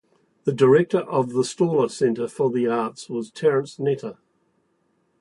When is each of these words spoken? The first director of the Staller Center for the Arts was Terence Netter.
The 0.45 0.51
first 0.51 0.57
director 0.57 0.99
of 1.01 1.29
the 1.33 1.43
Staller 1.43 1.87
Center 1.87 2.27
for 2.27 2.49
the 2.49 2.65
Arts 2.65 3.07
was 3.07 3.29
Terence 3.29 3.77
Netter. 3.77 4.17